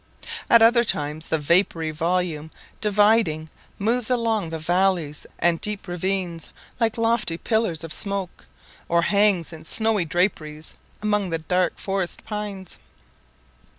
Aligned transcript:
At 0.49 0.63
other 0.63 0.83
times 0.83 1.27
the 1.29 1.37
vapoury 1.37 1.91
volume 1.91 2.49
dividing, 2.81 3.51
moves 3.77 4.09
along 4.09 4.49
the 4.49 4.57
valleys 4.57 5.27
and 5.37 5.61
deep 5.61 5.87
ravines, 5.87 6.49
like 6.79 6.97
lofty 6.97 7.37
pillars 7.37 7.83
of 7.83 7.93
smoke, 7.93 8.47
or 8.89 9.03
hangs 9.03 9.53
in 9.53 9.63
snowy 9.63 10.05
draperies 10.05 10.73
among 11.03 11.29
the 11.29 11.37
dark 11.37 11.77
forest 11.77 12.23
pines. 12.23 12.79